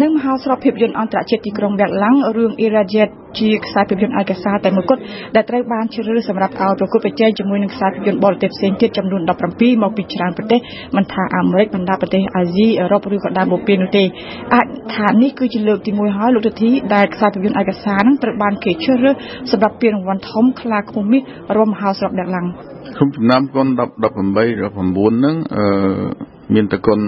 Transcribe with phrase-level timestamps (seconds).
[0.00, 5.00] និងមហោស្រពភាពយន្តអន្តរជាតិទីក្រុងវៀតឡាំងរឿង Irradiate ជាខ្សែភាពយន្តឯកសារតែមួយគត់
[5.34, 9.22] ដែលត្រូវបានជ្រើសរើសសម្រាប់ឲ្យប្រកួតប្រជែងជាមួយនឹងខ្សែភាពយន្តបរទេសផ្សេងទៀតចំនួន
[9.52, 10.60] 17មកពីច្រើនប្រទេស
[10.96, 14.04] មិនថាអាមេរិកបណ្ដាប្រទេសអាស៊ីអឺរ៉ុបឬក៏ដើមបូព៌ានោះទេ
[14.54, 19.14] អាចថានេះគឺជាលើកទី1ហើយលោកទធីដែលខ្សែភាពយន្តឯកសារនឹងត្រូវបានគេជ្រើសរើស
[19.50, 21.22] សម្រាប់ពានរង្វាន់ធំខ្លាឃុំមាស
[21.56, 22.46] រួមមហោស្រពវៀតឡាំង
[22.96, 25.64] ខ្ញុំចំណាំកុន10 18 19ហ្នឹងអឺ
[26.54, 27.00] មានតកុន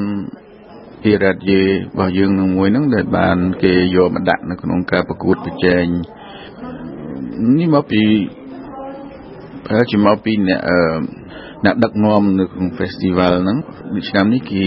[1.04, 1.66] អ៊ីរ៉ាឌីរ
[1.98, 5.84] បស់យើងនឹងមួយហ្នឹងដែលបាន គេយកមកដាក់នៅក្នុងការប្រកួតប្រជែង
[7.58, 8.02] នេះមកពី
[9.64, 10.78] ប្រហែលជាមកពីអ្នកអឺ
[11.64, 13.58] អ្នកដឹកនាំនៅក្នុង festival ហ្នឹង
[14.08, 14.66] ឆ្នាំនេះគេ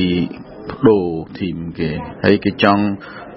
[0.69, 1.05] បដូរ
[1.39, 1.89] ធីមគេ
[2.23, 2.83] ហើយគេចង់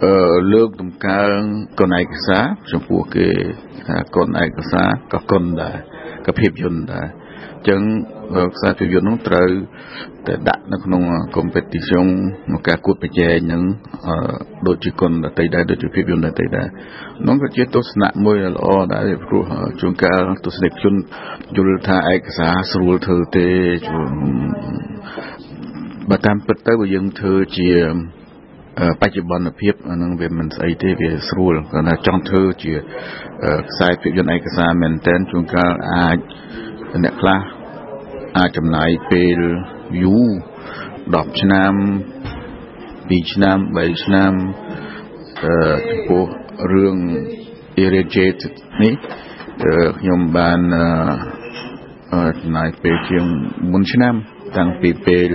[0.04, 0.12] អឺ
[0.52, 1.38] លើកតម្កើង
[1.80, 3.28] កនឯកសារចំពោះគេ
[3.86, 5.76] ថាកនឯកសារក៏កុនដែរ
[6.26, 7.06] ក៏ភាពយន្តដែរ
[7.68, 7.80] ចឹង
[8.54, 9.48] ខ្សែភាពយន្តនោះត្រូវ
[10.26, 11.02] តែដាក់នៅក្នុង
[11.36, 12.06] competition
[12.46, 13.62] ក្នុងការគួតប្រជែងនឹង
[14.66, 16.66] ដូចជាគុណដតីដែរដូចជាភាពយន្តដតីដែរ
[17.26, 19.42] នោះក៏ជាទស្សនៈមួយល្អដែរព្រោះ
[19.80, 20.94] ជួនកាលទស្សនិកជន
[21.56, 23.48] យល់ថាឯកសារស្រួលធ្វើទេ
[26.10, 27.70] បើតាមពិតទៅបើយើងធ្វើជា
[29.00, 32.74] បច្ចុប្បន្នភាពអានឹងវាមិនស្អីទេវាស្រួលគាត់ថាចង់ធ្វើជា
[33.70, 36.18] ខ្សែភាពយន្តឯកសារមែនតែនជួនកាលអាច
[37.04, 37.40] អ្នកខ្លះ
[38.38, 39.40] អាចចំណាយពេល
[40.02, 40.30] យូរ
[40.84, 41.72] 10ឆ្នាំ
[42.60, 44.32] 2ឆ្នាំ3ឆ្នាំ
[45.44, 45.56] អឺ
[45.88, 46.24] ចំពោះ
[46.72, 46.96] រឿង
[47.82, 48.42] irrigate
[48.82, 48.94] នេះ
[49.98, 50.60] ខ្ញុំបាន
[52.12, 53.24] អឺចំណាយពេលជាង
[53.58, 54.14] 4ឆ្នាំ
[54.56, 55.28] តាំងពីពេល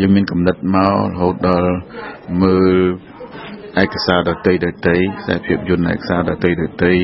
[0.00, 1.72] យើងមានកំណត់មករហូតដល់
[2.42, 2.76] មើល
[3.82, 6.94] ឯកសារដតីដតីខ្សែភាពយន្តឯកសារដតីដតី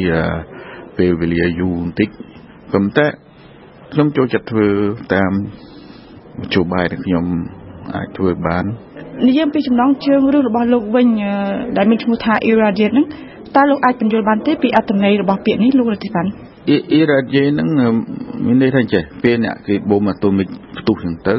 [0.99, 2.09] ពេលវេលាយូរបន្តិច
[2.73, 3.07] ប៉ុន្តែ
[3.95, 4.69] ខ្ញុំចូលចិត្តធ្វើ
[5.15, 5.33] តាម
[6.41, 7.25] មធ្យោបាយដែលខ្ញុំ
[7.95, 8.65] អាចធ្វើបាន
[9.29, 11.09] និយាយពីចំណងជើងរឿងរបស់លោកវិញ
[11.77, 13.07] ដែលមានឈ្មោះថា Irradiate ហ្នឹង
[13.57, 16.27] តើលោកអាចបញ្យល់បានទេពីអត្ថន័យរបស់ពាក្យនេះលោករតិបាន
[16.99, 17.69] Irradiate ហ្នឹង
[18.47, 21.35] មានន័យថាចេះពេលអ្នកគេបូមអាតូមិកផ្ទុះហ្នឹងទៅ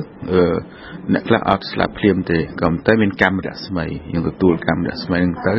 [1.13, 5.53] អ្នកខ្លះអត់ស្លាប់ភ្លាមទេក៏តែមានកម្មរស្មីយើងទទួលកម្មរស្មីហ្នឹងទៅ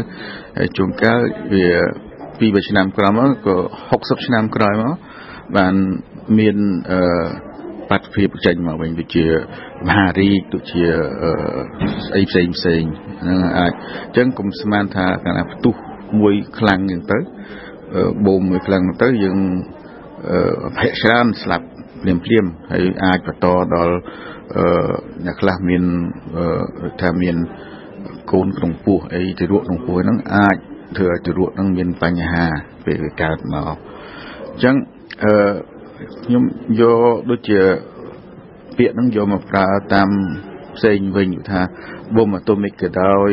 [0.59, 1.21] ហើយជួនកាល
[1.55, 1.69] វា
[2.39, 3.57] ពីរឆ្នាំក្រោយមកក៏
[3.93, 4.95] 60ឆ្នាំក្រោយមក
[5.57, 5.75] បាន
[6.39, 6.57] មាន
[6.91, 7.01] អឺ
[7.91, 9.27] បាត់ភាពចេញមកវិញដូចជា
[9.89, 10.85] មហារីកដូចជា
[12.07, 12.83] ស្អីផ្សេងផ្សេង
[13.23, 15.75] ហ្នឹងអាចអញ្ចឹងកុំស្មានថាកាលណាផ្ទុះ
[16.21, 17.19] មួយខ្លាំងយ៉ាងទៅ
[18.27, 19.39] បូមមួយខ្លាំងទៅយើង
[20.79, 21.67] ភ័យច្រើនស្លាប់
[22.03, 23.95] ភ្លាមភ្លាមហើយអាចបន្តដល់
[25.27, 25.85] អ្នកខ្លះមាន
[27.01, 27.37] ថាមាន
[28.33, 30.57] កូនក្នុងពោះអីទារកក្នុងពោះហ្នឹងអាច
[30.97, 32.45] ធ្វើឲ្យទារកហ្នឹងមានបញ្ហា
[32.85, 33.77] ពេលវាកើតមក
[34.53, 34.75] អញ្ចឹង
[35.25, 35.33] អឺ
[35.97, 36.45] ខ្ញុំ
[36.81, 37.61] យកដូចជា
[38.79, 40.09] ពាក្យហ្នឹងយកមកប្រើតាម
[40.77, 41.61] ផ្សេងវិញថា
[42.17, 43.31] បូមអាតូមិកក៏ដោយ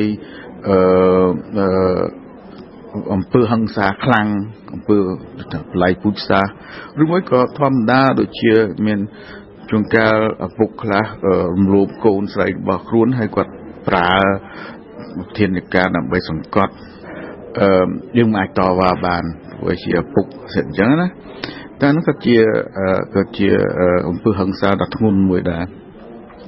[0.67, 0.77] អឺ
[1.57, 1.67] អឺ
[3.13, 4.27] អំពើហិង្សាខ្លាំង
[4.73, 6.45] អំពើបល័យពូជសាស
[7.01, 8.53] ឬមួយក៏ធម្មតាដូចជា
[8.85, 8.99] មាន
[9.69, 11.05] ជួនកាលឪពុកខ្លះ
[11.53, 13.51] រំលោភកូនស្រីរបស់ខ្លួនហើយគាត់
[13.87, 14.11] ប្រើ
[15.37, 16.73] ធានាការដើម្បីសង្កត់
[17.59, 17.87] អឺ
[18.17, 19.23] យើងមិនអាចតវ៉ាបាន
[19.59, 21.09] ព្រោះជាឪពុកអញ្ចឹងណា
[21.81, 22.37] តែនោះក៏ជា
[23.15, 23.49] ក៏ជា
[24.09, 25.65] អំពើហិង្សាដ៏ធ្ងន់មួយដែរ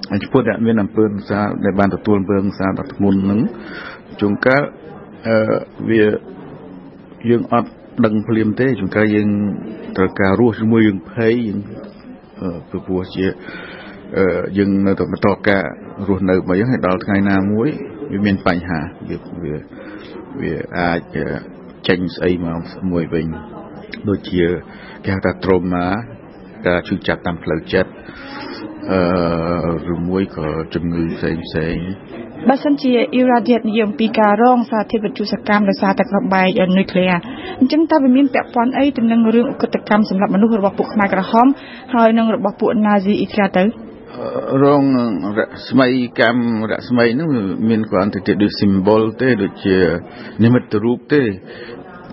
[0.10, 3.40] ហើយចំពោះអ្នកមានអំពើហិង្សាដែលបានទទួលអំពើហិង្សាដ៏ធ្ងន់ហ្នឹង
[4.20, 4.64] ជួនកាល
[5.28, 5.38] អឺ
[5.90, 6.04] វា
[7.30, 7.70] យើងអត់
[8.06, 9.30] ដឹងភ្លាមទេជួនកាលយើង
[9.98, 11.60] ត្រូវការរស់ជាមួយយើងភ័យយើង
[12.70, 13.26] ព្រោះជា
[14.58, 15.64] យើងនៅតែបន្តការ
[16.08, 17.68] រស់នៅមកយ៉ាងឲ្យដល់ថ្ងៃណាមួយ
[18.12, 19.56] វាមានបញ្ហាវាវា
[20.42, 21.00] វាអាច
[21.88, 22.62] ចេញស្អីមក
[22.92, 23.28] មួយវិញ
[24.10, 24.44] ដូចជា
[25.04, 25.86] គេហៅថា trauma
[26.68, 27.92] ការឈឺចាប់តាមផ្លូវចិត្ត
[28.92, 31.78] អឺឬមួយក៏ជំងឺផ្សេងផ្សេង
[32.50, 37.22] បើសិនជា irradiate និយាយអំពីការរងសារធាតុវិទ្យុសកម្មដោយសារតែក្របបែកនុយក្លេអ៊ែរ
[37.60, 41.48] អញ្ចឹងតើវាមានពាក់ព័ន្ធអីទៅនឹងរឿងអកតកម្មសម្រាប់មនុស្សរបស់ពួកខ្មែរក្រហម
[41.96, 43.64] ហើយនឹងរបស់ពួក Nazi អ៊ីត្រាទៅ
[44.64, 44.84] រង
[45.38, 45.40] រ
[45.70, 45.88] ស្មី
[46.20, 47.30] កម្មរស្មីហ្នឹង
[47.70, 49.78] មានគ្រាន់តែជាដូច symbol ទេដូចជា
[50.44, 51.22] និមិត្តរូបទេ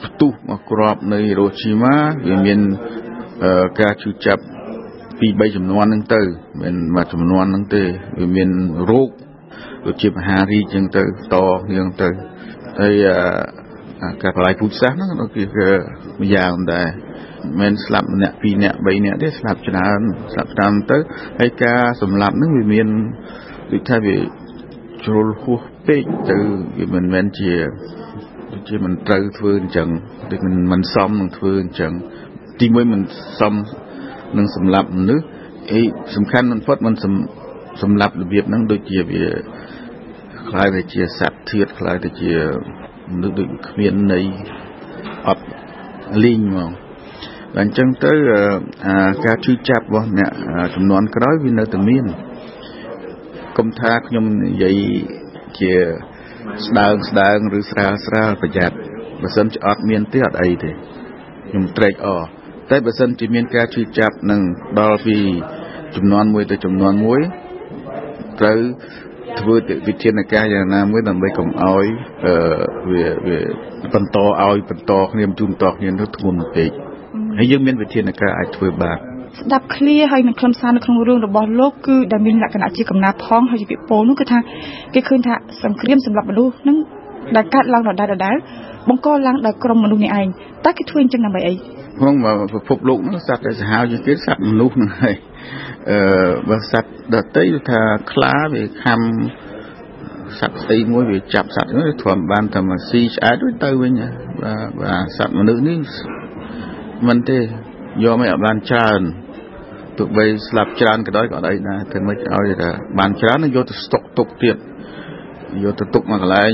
[0.04, 1.96] ផ្ទុះមកក្របនៅហីរ៉ូជីម៉ា
[2.28, 2.60] វាមាន
[3.80, 4.42] ការឈឺចាប់
[5.20, 6.20] ពី3ចំនួនហ្នឹងទៅ
[6.62, 7.82] មិនមួយចំនួនហ្នឹងទេ
[8.18, 8.50] វាមាន
[8.90, 9.10] រោគ
[9.86, 11.02] ដូចជាមហារីកចឹងទៅ
[11.34, 11.36] ត
[11.74, 12.08] យើងទៅ
[12.80, 13.04] ហើយ
[14.22, 15.44] ការបលាយពូជសាសហ្នឹងគឺ
[16.20, 16.88] ម្យ៉ាងដែរ
[17.60, 20.00] មិនស្លាប់ម្នាក់ពីរនាក់បីនាក់ទេស្លាប់ច្រើន
[20.32, 20.98] ស្លាប់តាមទៅ
[21.40, 22.88] ហើយការសម្លាប់ហ្នឹងវាមាន
[23.72, 24.16] ដូចថាវា
[25.04, 26.38] ជ្រុលហួសពេកទៅ
[26.78, 27.52] វាមិនមែនជា
[28.68, 29.88] ជាមិនត្រូវធ្វើអញ្ចឹង
[30.30, 31.92] ដូចមិនមិនសមនឹងធ្វើអញ្ចឹង
[32.60, 33.02] ទីមួយមិន
[33.40, 33.54] សម
[34.38, 35.24] នឹងសម្លាប់មនុស្ស
[35.72, 35.80] អី
[36.16, 36.94] សំខាន់បំផុតមិន
[37.82, 39.24] សម្លាប់របៀបហ្នឹងដូចជាវា
[40.48, 42.32] ខ្លាយទៅជាសត្វធៀបខ្លាយទៅជា
[43.12, 44.24] មនុស្សដូចគ្មានន័យ
[45.28, 45.44] អត់
[46.24, 46.70] លីងហ្មង
[47.60, 48.12] អញ្ចឹងទៅ
[49.26, 50.30] ការជឿចាប់របស់អ្នក
[50.74, 52.04] ចំនួនក្រោយវានៅតែមាន
[53.58, 54.78] កុំថាខ្ញុំនិយាយ
[55.60, 55.72] ជា
[56.66, 58.76] ស្ដើងស្ដើងឬស្រាលស្រាលប្រយ័ត្ន
[59.22, 60.70] បើសិនជាអត់មានទេអត់អីទេ
[61.48, 62.22] ខ្ញុំត្រេកអរ
[62.70, 64.40] តែបើសិនជាមានការជឿចាប់នឹង
[64.78, 65.16] ដល់ពី
[65.96, 67.20] ចំនួនមួយទៅចំនួនមួយ
[68.40, 68.58] ត្រូវ
[69.40, 69.54] ធ្វើ
[69.88, 71.84] វិធានការយ៉ាងណាមួយដើម្បីកុំឲ្យ
[72.90, 73.38] វាវា
[73.94, 76.70] បន្តឲ្យបន្តគ្នាជូនតគ្នាទៅធ្ងន់ពេក
[77.38, 78.98] ហើយយើងមានវិធានការអាចធ្វើបាន
[79.40, 84.38] ស្ដាប់ឃ្លាហើយនឹងខ្លឹមសារនៅក្នុងរឿងរបស់លោកគឺដែលមានលក្ខណៈជាកំណាផងហើយជាពាក្យពោលនោះគឺថា
[84.94, 86.76] គេឃើញថាសង្គ្រាមសម្រាប់មនុស្សនឹង
[87.36, 88.36] ដែលកើតឡើងដដែលដដែល
[88.88, 90.26] បង្កឡើងដោយក្រុមមនុស្សនេះឯង
[90.64, 92.14] តើគេធ្វើអញ្ចឹងដើម្បីអីក្នុង
[92.54, 95.16] ពិភពលោកនោះសត្វដែលសាហាវជាងគេសត្វមនុស្សនឹងហើយ
[95.90, 95.98] អឺ
[96.48, 97.80] បើសត្វដតីថា
[98.12, 99.00] ខ្លាវាខំ
[100.40, 103.92] សត្វស្អីមួយវាចាប់សត្វនោះធំបានតែមកស៊ីឆ្អែតទៅវិញ
[104.42, 105.78] បាទបាទសត្វមនុស្សនេះ
[107.08, 107.38] មិនទេ
[108.03, 109.01] យកមិនឲ្យបានច្រើន
[109.97, 112.69] ទោះបីស្លាប់ច្រើនក៏ដោយក៏អត់អីដែរតែមិនឲ្យតែ
[112.99, 114.57] បានច្រើននឹងយកទៅស្តុកទុកទៀត
[115.63, 116.51] យកទៅទុកមកកន្លែង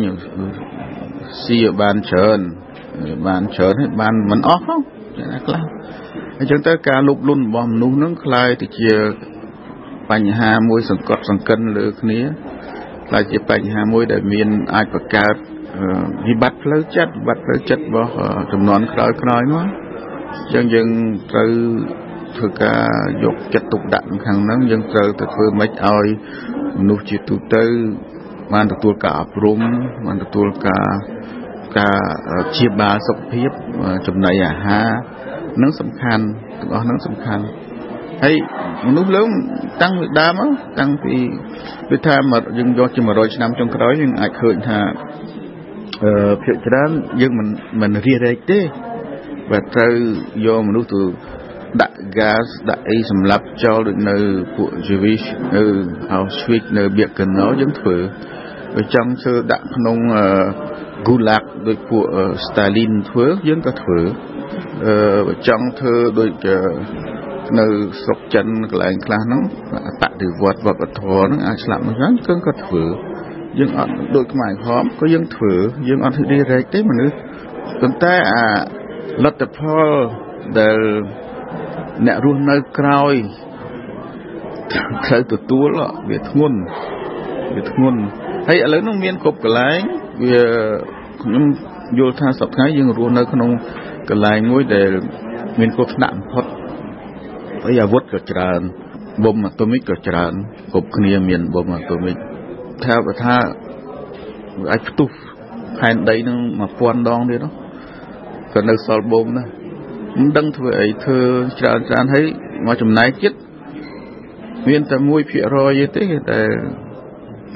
[1.43, 2.39] ស៊ីឲ្យបានច្រើន
[3.27, 4.79] បានច្រើនហើយបានមិនអស់ផង
[5.31, 5.63] ណាខ្លះ
[6.39, 8.91] អញ្ចឹងទៅការលុបលុនរបស់មនុស្សនឹងคล้ายទៅជា
[10.11, 12.19] បញ្ហាមួយសង្កត់សង្កិនលើគ្នា
[13.07, 15.35] คล้ายជាបញ្ហាមួយដែលមានអាចបង្កើត
[16.27, 18.09] វិបត្តិផ្លូវចិត្តវិបត្តិផ្លូវចិត្តរបស់
[18.51, 19.86] ចំនួនក្រោយក្រោយមកអញ្
[20.54, 20.88] ចឹងយើង
[21.30, 21.50] ត្រូវ
[22.36, 22.84] ធ្វើការ
[23.24, 26.06] យកចិត្តទុកដាក់ខាងហ្នឹងយើងត្រូវទៅធ្វើម៉េចឲ្យ
[26.78, 27.64] មនុស្សជាទូទៅ
[28.54, 29.60] បានទទួលការអប់រំ
[30.06, 30.86] បានទទួលការ
[31.78, 31.98] ការ
[32.50, 33.50] ព្យាបាលសុខភាព
[34.06, 34.88] ចំណីអាហារ
[35.62, 36.24] នឹងសំខាន់
[36.60, 37.44] ទាំងអស់នឹងសំខាន់
[38.22, 38.34] ហើយ
[38.88, 39.22] មនុស្សលើ
[39.82, 40.40] តាំងពីដើម
[40.80, 41.16] តាំងពី
[41.90, 42.14] វាថា
[42.58, 44.78] យើងយកជា100ឆ្នាំចុងក្រោយយើងអាចឃើញថា
[46.04, 46.90] អឺភាគច្រើន
[47.20, 47.48] យើងមិន
[47.80, 48.60] មិនរៀបរែកទេ
[49.50, 49.94] បើត្រូវ
[50.46, 51.02] យកមនុស្សទៅ
[51.80, 54.16] ដាក់ gas ដាក់អីសម្រាប់ចោលដូចនៅ
[54.56, 55.62] ពួក Jewish នៅ
[56.16, 57.96] Auschwitz នៅ Birkenau យើងធ្វើ
[58.74, 59.96] បើចង់ធ្វើដាក់ក្នុង
[61.06, 62.04] Gulag ដូចពួក
[62.46, 64.00] Stalin ធ្វើយើងក៏ធ្វើ
[64.84, 64.94] អឺ
[65.26, 66.30] បើចង់ធ្វើដូច
[67.58, 67.66] នៅ
[68.02, 69.42] ស្រុកចិនកន្លែងខ្លះហ្នឹង
[70.02, 72.84] បដិវត្តវប្បធម៌ហ្នឹងអាចស្លាប់មិនហ្នឹងគឺក៏ធ្វើ
[73.58, 75.54] យើងអត់ដូចខ្មែរក្រមក៏យើងធ្វើ
[75.88, 77.14] យើងអត់ហ៊ីរែកទេមនុស្ស
[77.80, 78.44] ប៉ុន្តែអា
[79.24, 79.88] លទ្ធផល
[80.58, 80.78] ដែល
[82.06, 83.14] អ្នករស់នៅក្រោយ
[85.06, 85.68] ត្រូវទទួល
[86.10, 86.58] វាធ្ងន់
[87.56, 88.00] វាធ្ងន់
[88.48, 89.80] ហើយឥឡូវនោះមានគ្រប់កន្លែង
[90.24, 90.42] វា
[91.22, 91.44] ខ្ញុំ
[91.98, 93.50] យល់ថាសប្តាហ៍យើងរស់នៅក្នុង
[94.10, 94.90] កន្លែងមួយដែល
[95.60, 96.44] មានគ្រោះថ្នាក់បំផុត
[97.62, 98.60] ហើយអាវុធក៏ច្រើន
[99.24, 100.32] បំអាតូមិកក៏ច្រើន
[100.72, 102.16] គ្រប់គ្នាមានបំអាតូមិក
[102.84, 103.36] ថាបើថា
[104.72, 105.08] អាចផ្ទុះ
[105.78, 106.38] ផែនដីនឹង
[106.74, 107.46] 1000ដងទៀត
[108.54, 109.44] ក៏នៅសល់បំណា
[110.18, 111.20] មិនដឹងធ្វើអីធ្វើ
[111.58, 112.24] ច្រើនច្រើនហើយ
[112.66, 113.38] មកចំណែកចិត្ត
[114.68, 114.96] មានតែ
[115.46, 116.40] 1%ទេតែ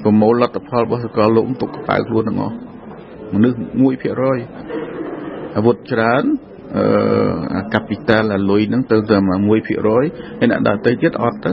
[0.02, 2.56] ប្រមូលលទ្ធផលរបស់សកលលោកទុកក្តៅខ្លួនទាំងអស់
[3.34, 3.56] មនុស្ស
[4.36, 6.24] 1%អាវុធច្រើន
[6.76, 9.56] អឺកាពីតាលអាលុយហ្នឹងទៅតែ1%ហើ
[10.02, 10.04] យ
[10.50, 11.52] អ្នកដទៃទៀតអត់ទៅ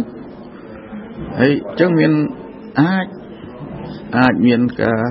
[1.40, 2.12] ហើយអញ្ចឹងមាន
[2.82, 3.08] អាច
[4.18, 5.02] អាចមានការ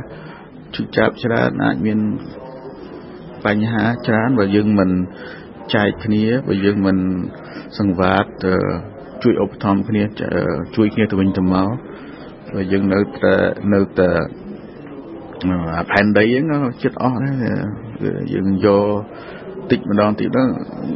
[0.74, 1.98] ជិះចាប់ច្រើនអាចមាន
[3.48, 4.90] បញ្ហាច្រើនបើយើងមិន
[5.74, 6.96] ចែកគ្នាបើយើងមិន
[7.78, 8.26] សង្វាត
[9.22, 10.02] ជួយឧបត្ថម្ភគ្នា
[10.76, 11.68] ជួយគ្នាទៅវិញទៅមក
[12.54, 13.34] បើយើងនៅតែ
[13.74, 14.10] នៅតែ
[15.90, 17.36] ផែនដីហ្នឹងចិត្តអស់ដែរ
[18.32, 18.86] យើងយក
[19.70, 20.52] តិចម្ដងតិចដល់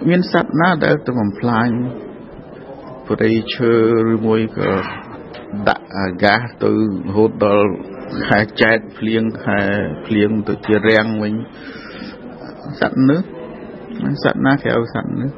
[0.09, 1.68] មានសត្វណាដែលទៅបំផ្លាញ
[3.09, 3.73] ព្រៃឈើ
[4.12, 4.71] ឬមួយក៏
[5.68, 6.76] ដាក់អាកាសទៅរ
[7.16, 7.71] ហូតដល់
[8.28, 9.61] ខែចែកភ្លៀងខែ
[10.06, 11.35] ភ្លៀងទៅជារាំងវិញ
[12.81, 13.21] សត្វនេះ
[14.23, 15.31] សត្វណាគេឲ្យសត្វនេះ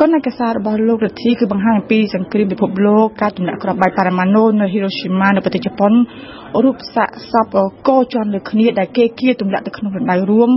[0.00, 5.92] គណកសាររបស់លោករទ្ធីគឺបង្ហាញអំពីសង្គ្រាមពិភពលោកការទម្លាក់គ្រាប់បែកប៉ារ៉ាម៉ាណូនៅហ៊ីរ៉ូស៊ីម៉ានៅប្រទេសជប៉ុន
[6.64, 7.54] រូបសាកសព
[7.88, 10.50] កោជន់លើគ្នាដែលគេគៀទម្លាក់ទៅក្នុងរណ្ដៅរួម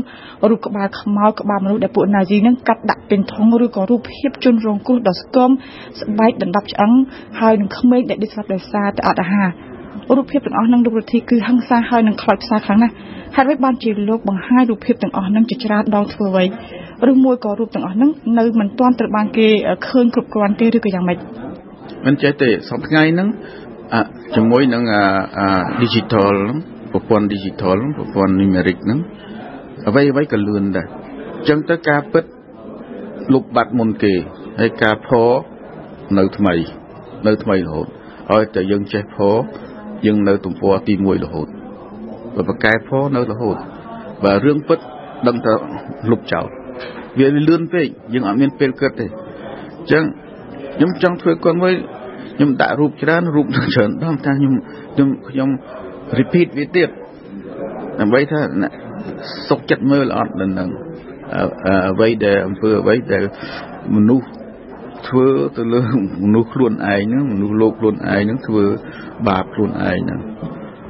[0.50, 5.50] រូបក្បាលខ្មោចក្បាលមនុស្សដែលពួកណាស៊ីនឹងកាត់ដាក់ពេញធុងឬក៏រូបភាពជនរងគ្រោះដ៏ស្គម
[6.02, 6.92] ស្បែកដណ្ដប់ឆ្អឹង
[7.40, 9.50] ហើយនឹងក្មេងដែលដេកស្លាប់ដោយសារតែអត់អាហារ
[10.18, 12.94] រូបភាពទាំងអស់នឹងលោករទ្ធីគឺហឹង្សាហើយនឹងខ្លោចផ្សាខ្លាំងណាស់
[13.36, 16.46] ហេតុអ្វីបានជាលោកបង្ហាញរូបភាពទាំងអស់នឹងជាច្រើនដងធ្វើអ្វី
[17.12, 19.48] ឬមួយក៏រូបទាំងអស់នឹងនៅមិនទាន់ត្រូវបានគេ
[19.88, 21.18] ឃើញគ្រប់គ្រាន់ទេឬក៏យ៉ាងម៉េច
[22.06, 23.28] មិនចេះទេសប្តាហ៍ថ្ងៃហ្នឹង
[24.36, 25.48] ជាមួយនឹងអា
[25.82, 26.36] digital
[26.92, 29.00] ប្រព័ន្ធ digital ប្រព័ន្ធ numeric ហ្នឹង
[29.88, 32.26] អ្វីអ្វីក៏លឿនដែរអញ្ចឹងទៅការពិត
[33.34, 34.14] លុបបាត់មុនគេ
[34.60, 35.10] ហើយការផ
[36.18, 36.54] នៅថ្មី
[37.28, 37.88] នៅថ្មីរហូត
[38.32, 39.18] ឲ្យតែយើងចេះផ
[40.06, 41.48] យើងនៅទំព័រទី1រហូត
[42.36, 43.58] បើប្រកែផនៅរហូត
[44.24, 44.80] បើរឿងពិត
[45.28, 45.54] ដឹងតែ
[46.12, 46.48] លុបចោល
[47.20, 50.04] វាលឿនពេកយើងអត់មានពេលគិតទេអញ្ចឹង
[50.76, 51.74] ខ្ញុំចង់ធ្វើគាត់មួយ
[52.36, 54.54] ខ្ញុំដាក់រូបច្រើនរូបច្រើនដល់ថាខ្ញុំ
[54.94, 55.50] ខ្ញុំខ្ញុំ
[56.20, 56.90] repeat វាទៀត
[58.00, 58.42] ដើម្បីថា
[59.50, 60.70] សុខចិត្តមើលអត់ដល់នឹង
[61.92, 63.24] អ្វីដែលអំពើអ្វីដែល
[63.96, 64.28] មនុស្ស
[65.08, 65.28] ធ្វើ
[65.58, 65.82] ទៅលើ
[66.24, 68.66] មនុស្សខ្លួនឯងហ្នឹងមនុស្សលោកខ្លួនឯងហ្នឹងធ្វើ
[69.28, 70.20] បាបខ្លួនឯងហ្នឹង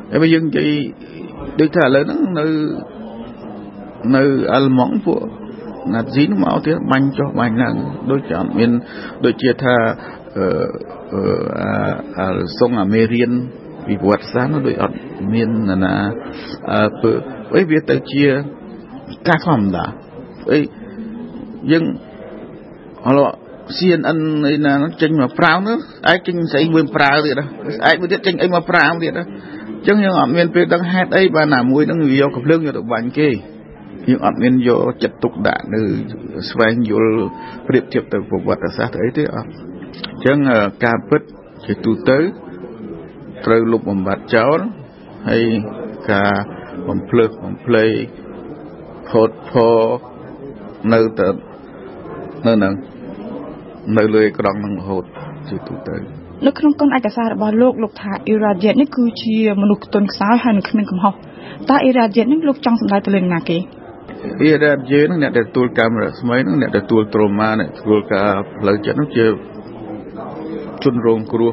[0.10, 0.70] ហើយបើយើងនិយាយ
[1.60, 2.46] ដូចថាឥឡូវហ្នឹងនៅ
[4.16, 5.22] នៅអាល់ម៉ង់ពួក
[5.94, 7.76] ណាត់ស៊ីនឹងមកទៀតបាញ់ចុះបាញ់ឡើង
[8.12, 8.72] ដូចជាអត់មាន
[9.26, 9.76] ដូចជាថា
[10.38, 10.46] អឺ
[12.20, 13.32] អឺសុងអាមេរៀន
[13.86, 14.96] ពីប្រវត្តិសាស្ត្រនោះដូចអត់
[15.34, 15.50] មាន
[15.84, 15.96] ណា
[16.72, 17.12] អឺពើ
[17.56, 18.26] អីវាទៅជា
[19.28, 19.86] ការធម្មតា
[20.52, 20.60] អី
[21.72, 21.84] យើង
[23.06, 23.20] អឡ
[23.78, 25.78] CNN អីណាចេញមកប្រាវនោះ
[26.12, 27.46] ឯងចេញស្អីមួយប្រាវទៀតណា
[27.78, 33.30] ស្អែកមួយទៀតចេញអីមកប្រាវទៀតណាអញ្ចឹងយើងអត់មានពេលដឹងហេតុអីបានណាមួយនឹងវាយកកំភ្លើងយកទៅបាញ់គេ
[34.08, 35.82] យើងអត់មានយកចិត្តទុកដាក់នៅ
[36.50, 37.14] ស្វែងយល់
[37.68, 40.38] ប្រៀបធៀបទៅប្រវត្តិសាស្ត្រអីទេអត់អញ្ចឹង
[40.86, 41.22] ការពិត
[41.66, 42.20] ជាទូទៅ
[43.46, 44.60] ត្រូវលុបបំបត្តិចោល
[45.30, 45.44] ហើយ
[46.12, 46.32] ការ
[46.88, 47.86] បំភ្លើសបំភ្លេ
[49.10, 49.70] ផោតផោ
[50.94, 51.28] នៅតែ
[52.48, 52.74] នៅនឹង
[53.98, 55.04] នៅលើអេក្រង់នឹងរហូត
[55.50, 55.96] ជាទូទៅ
[56.46, 61.14] នៅក្នុងកុនឯកសាររបស់លោកលោកថាអ៊ីរ៉ាឌៀតនេះគឺជាមនុស្សខ្ទន់ខ្សោយហើយនឹងគ្មានកំហុស
[61.70, 63.58] តើអ៊ីរ៉ាឌៀតនេះលោកចង់សម្ដៅទៅលើណាគេ
[64.42, 69.26] អ៊ីរ៉ាឌៀតនឹងអ្នកដែលទទួលកម្មរស្មីនឹងអ្នកដែលទទួលត្រូម៉ាអ្នកទទួលការផ្លូវចិត្តនឹងជា
[70.84, 71.52] ជនរងគ្រោះ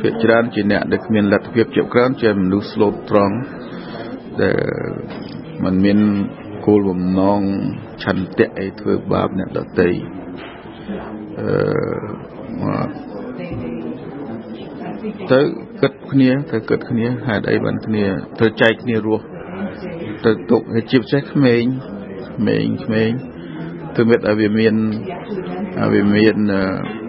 [0.00, 3.36] ភាគច្រើនជាអ្នកដែលគ្មានលទ្ធភាពជាច្រើនជាមនុស្សស្លូតត្រង់
[4.42, 4.56] ដែល
[5.64, 5.98] มันមាន
[6.66, 7.40] គោលបំណង
[8.04, 9.88] ឆន្ទៈអីធ្វើបាបអ្នកដទៃ
[10.90, 11.21] អឺ
[15.32, 15.40] ទៅ
[15.80, 18.04] គិតគ្នាទៅគិតគ្នាហេតុអីបានគ្នា
[18.40, 19.24] ទៅចែកគ្នារស់
[20.24, 20.60] ទៅទុក
[20.90, 21.64] ជាពិសេសក្មេង
[22.36, 23.10] ក្មេងក្មេង
[23.96, 24.74] គឺមិត្តឲ្យវាមាន
[25.80, 26.36] ឲ្យវាមាន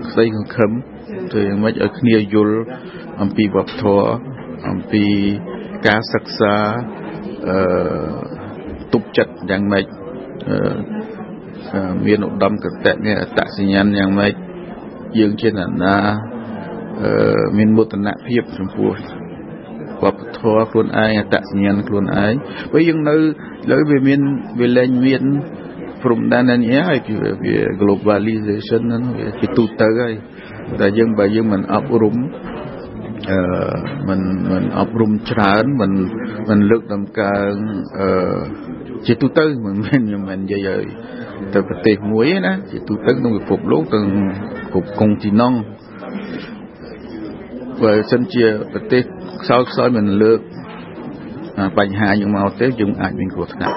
[0.09, 0.71] ក្តីសង្ឃឹម
[1.33, 2.57] ទៅយ៉ាងម៉េចឲ្យគ្នាយល់
[3.21, 4.07] អំពីវប្បធម៌
[4.69, 5.05] អំពី
[5.87, 6.55] ការសិក្សា
[7.47, 7.57] អឺ
[8.93, 9.85] ទុកចិត្តយ៉ាងម៉េច
[10.47, 11.02] អឺ
[12.05, 14.34] មានឧត្តមកតៈនេះអតសញ្ញាណយ៉ាងម៉េច
[15.17, 15.96] យើងជាអ្នកណា
[17.01, 18.91] អឺមានមោទនភាពចំពោះ
[20.03, 22.34] វប្បធម៌ខ្លួនឯងអតសញ្ញាណខ្លួនឯង
[22.72, 23.15] ព្រោះយើងនៅ
[23.72, 24.22] លើវាមាន
[24.60, 25.24] វាលែងមាន
[26.03, 27.00] ព្រំដែននេះហើយ
[27.46, 30.13] វា globalization ហ្នឹងវាជាទូទៅហើយ
[30.79, 32.15] តែយើងបើយើងមិនអប់រំ
[33.29, 33.39] អឺ
[34.08, 35.91] មិនមិនអប់រំច្រើនមិន
[36.50, 37.53] មិនលើកដំកើង
[38.00, 38.38] អឺ
[39.08, 40.88] ជាទូទៅមិនមែនខ្ញុំមិននិយាយឲ្យ
[41.53, 44.05] ទៅប្រទេសមួយណាជាទូទៅក្នុងពិភពលោកទាំង
[44.73, 45.57] គ្រប់កុងទីណង់
[47.81, 49.03] បើសិនជាប្រទេស
[49.41, 50.39] ខ្សោយខ្សោយមិនលើក
[51.77, 53.75] បញ្ហាយើងមកទេយើងអាចមានគ្រោះថ្នាក់